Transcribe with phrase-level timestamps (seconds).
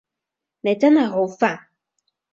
[0.61, 1.65] 你真係好煩